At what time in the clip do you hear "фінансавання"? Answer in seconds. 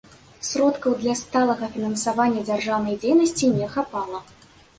1.75-2.41